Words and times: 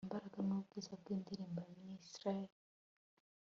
imbaraga 0.07 0.39
nubwiza 0.47 0.91
bwindirimbo 1.01 1.59
ya 1.67 1.75
minstrel 1.83 2.45